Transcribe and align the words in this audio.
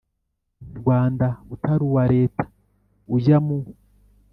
nyarwanda 0.67 1.27
utari 1.53 1.83
uwa 1.89 2.03
Leta 2.13 2.43
ujya 3.15 3.37
mu 3.45 3.57